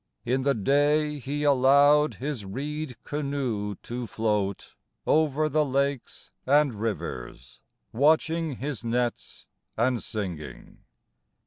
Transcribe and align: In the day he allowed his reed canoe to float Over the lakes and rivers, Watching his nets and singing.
In 0.25 0.41
the 0.41 0.55
day 0.55 1.19
he 1.19 1.43
allowed 1.43 2.15
his 2.15 2.43
reed 2.43 2.95
canoe 3.03 3.75
to 3.83 4.07
float 4.07 4.73
Over 5.05 5.47
the 5.47 5.63
lakes 5.63 6.31
and 6.47 6.73
rivers, 6.73 7.61
Watching 7.93 8.55
his 8.55 8.83
nets 8.83 9.45
and 9.77 10.01
singing. 10.01 10.79